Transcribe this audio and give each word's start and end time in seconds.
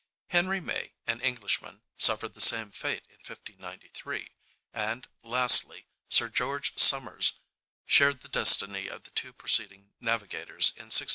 Henry 0.29 0.59
May, 0.59 0.93
an 1.05 1.21
Englishman, 1.21 1.83
suffered 1.95 2.33
the 2.33 2.41
same 2.41 2.71
fate 2.71 3.05
in 3.07 3.17
1593; 3.17 4.31
and 4.73 5.07
lastly, 5.21 5.85
Sir 6.09 6.27
George 6.27 6.73
Somers 6.79 7.33
shared 7.85 8.21
the 8.21 8.27
destiny 8.27 8.87
of 8.87 9.03
the 9.03 9.11
two 9.11 9.31
preceding 9.31 9.91
navigators 9.99 10.69
in 10.69 10.85
1609. 10.85 11.09